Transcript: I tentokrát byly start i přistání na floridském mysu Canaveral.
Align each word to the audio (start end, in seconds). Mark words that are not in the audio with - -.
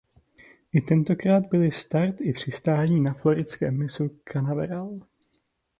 I 0.71 0.81
tentokrát 0.81 1.43
byly 1.51 1.71
start 1.71 2.21
i 2.21 2.33
přistání 2.33 3.01
na 3.01 3.13
floridském 3.13 3.77
mysu 3.77 4.19
Canaveral. 4.31 4.99